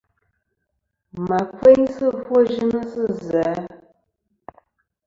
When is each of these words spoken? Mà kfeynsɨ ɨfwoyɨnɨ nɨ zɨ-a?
Mà 1.27 1.39
kfeynsɨ 1.51 2.05
ɨfwoyɨnɨ 2.15 2.79
nɨ 2.93 3.05
zɨ-a? 3.25 3.53